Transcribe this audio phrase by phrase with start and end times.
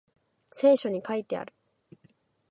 [0.51, 1.53] 聖書に書いてある